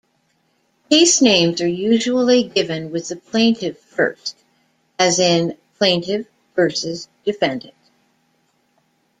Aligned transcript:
Case 0.89 1.21
names 1.21 1.61
are 1.61 1.67
usually 1.67 2.41
given 2.41 2.89
with 2.89 3.07
the 3.09 3.15
plaintiff 3.17 3.77
first, 3.77 4.35
as 4.97 5.19
in 5.19 5.55
"Plaintiff 5.77 6.25
versus 6.55 7.07
Defendant". 7.23 7.75